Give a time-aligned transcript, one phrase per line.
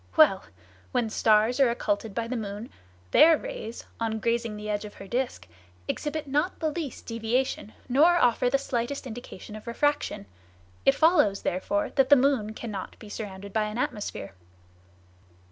[0.17, 0.45] Well!
[0.93, 2.71] When stars are occulted by the moon,
[3.11, 5.47] their rays, on grazing the edge of her disc,
[5.87, 10.25] exhibit not the least deviation, nor offer the slightest indication of refraction.
[10.87, 14.33] It follows, therefore, that the moon cannot be surrounded by an atmosphere.